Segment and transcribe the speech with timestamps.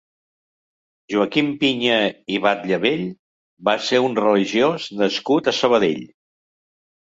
[1.15, 1.97] Joaquim Piña
[2.37, 3.05] i Batllevell
[3.71, 6.05] va ser un religiós nascut a Sabadell.